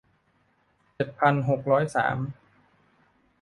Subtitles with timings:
[0.93, 2.17] เจ็ดพันหกร้อยสาม